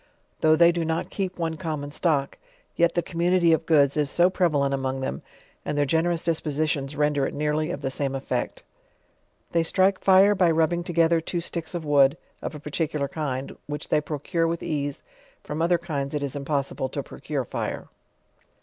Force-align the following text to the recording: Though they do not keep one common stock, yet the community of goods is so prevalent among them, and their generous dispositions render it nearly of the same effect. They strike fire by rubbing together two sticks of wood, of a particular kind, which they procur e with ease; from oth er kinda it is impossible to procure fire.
Though 0.39 0.55
they 0.55 0.71
do 0.71 0.83
not 0.83 1.11
keep 1.11 1.37
one 1.37 1.57
common 1.57 1.91
stock, 1.91 2.39
yet 2.75 2.95
the 2.95 3.03
community 3.03 3.53
of 3.53 3.67
goods 3.67 3.95
is 3.95 4.09
so 4.09 4.31
prevalent 4.31 4.73
among 4.73 5.01
them, 5.01 5.21
and 5.63 5.77
their 5.77 5.85
generous 5.85 6.23
dispositions 6.23 6.95
render 6.95 7.27
it 7.27 7.35
nearly 7.35 7.69
of 7.69 7.81
the 7.81 7.91
same 7.91 8.15
effect. 8.15 8.63
They 9.51 9.61
strike 9.61 9.99
fire 9.99 10.33
by 10.33 10.49
rubbing 10.49 10.83
together 10.83 11.21
two 11.21 11.39
sticks 11.39 11.75
of 11.75 11.85
wood, 11.85 12.17
of 12.41 12.55
a 12.55 12.59
particular 12.59 13.07
kind, 13.07 13.55
which 13.67 13.89
they 13.89 14.01
procur 14.01 14.47
e 14.47 14.49
with 14.49 14.63
ease; 14.63 15.03
from 15.43 15.61
oth 15.61 15.71
er 15.71 15.77
kinda 15.77 16.15
it 16.15 16.23
is 16.23 16.35
impossible 16.35 16.89
to 16.89 17.03
procure 17.03 17.43
fire. 17.45 17.87